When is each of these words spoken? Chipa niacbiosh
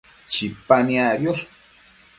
Chipa 0.31 0.75
niacbiosh 0.87 1.43